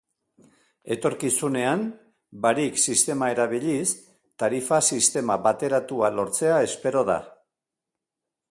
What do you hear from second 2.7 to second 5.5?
sistema erabiliz tarifa-sistema